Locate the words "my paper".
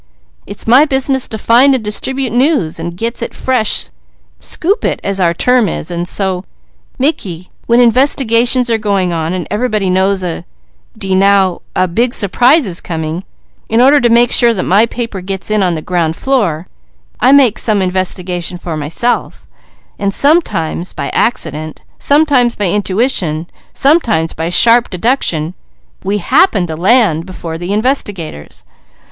14.63-15.21